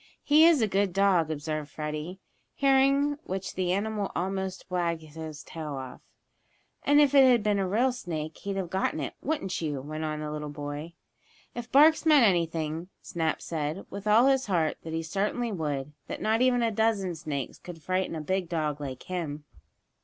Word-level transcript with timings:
"He 0.23 0.45
is 0.47 0.63
a 0.63 0.67
good 0.67 0.93
dog," 0.93 1.29
observed 1.29 1.69
Freddie, 1.69 2.17
hearing 2.55 3.19
which 3.25 3.53
the 3.53 3.71
animal 3.71 4.11
almost 4.15 4.65
wagged 4.67 5.03
his 5.03 5.43
tail 5.43 5.75
off. 5.75 6.01
"And 6.83 6.99
if 6.99 7.13
it 7.13 7.23
had 7.29 7.43
been 7.43 7.59
a 7.59 7.67
real 7.67 7.91
snake 7.91 8.39
he'd 8.39 8.55
have 8.55 8.71
gotten 8.71 8.99
it; 8.99 9.13
wouldn't 9.21 9.61
you?" 9.61 9.79
went 9.79 10.03
on 10.03 10.21
the 10.21 10.31
little 10.31 10.49
boy. 10.49 10.93
If 11.53 11.71
barks 11.71 12.03
meant 12.03 12.25
anything, 12.25 12.89
Snap 13.03 13.43
said, 13.43 13.85
with 13.91 14.07
all 14.07 14.25
his 14.25 14.47
heart, 14.47 14.77
that 14.81 14.93
he 14.93 15.03
certainly 15.03 15.51
would 15.51 15.93
that 16.07 16.19
not 16.19 16.41
even 16.41 16.63
a 16.63 16.71
dozen 16.71 17.13
snakes 17.13 17.59
could 17.59 17.83
frighten 17.83 18.15
a 18.15 18.21
big 18.21 18.49
dog 18.49 18.81
like 18.81 19.03
him. 19.03 19.43